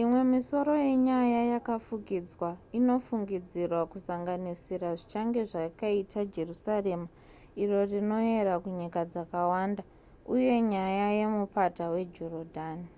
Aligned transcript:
imwe 0.00 0.20
misoro 0.32 0.72
yenyaya 0.86 1.40
yakafukidzwa 1.52 2.48
inofungidzirwa 2.78 3.80
kusanganisira 3.92 4.88
zvichange 5.00 5.40
zvakaita 5.50 6.20
jerusarema 6.34 7.08
iro 7.62 7.78
rinoyera 7.90 8.54
kunyika 8.62 9.00
dzakawanda 9.12 9.82
uye 10.34 10.54
nyaya 10.70 11.06
yemupata 11.18 11.84
wejorodhani 11.94 12.88